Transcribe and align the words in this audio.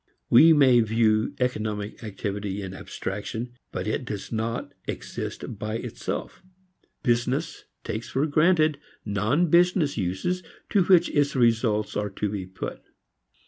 We 0.31 0.51
may 0.51 0.79
view 0.79 1.35
economic 1.39 2.03
activity 2.03 2.63
in 2.63 2.73
abstraction, 2.73 3.53
but 3.71 3.85
it 3.85 4.03
does 4.03 4.31
not 4.31 4.73
exist 4.87 5.59
by 5.59 5.75
itself. 5.75 6.41
Business 7.03 7.65
takes 7.83 8.09
for 8.09 8.25
granted 8.25 8.79
non 9.05 9.51
business 9.51 9.97
uses 9.97 10.41
to 10.71 10.85
which 10.85 11.07
its 11.11 11.35
results 11.35 11.95
are 11.95 12.09
to 12.09 12.29
be 12.29 12.47
put. 12.47 12.81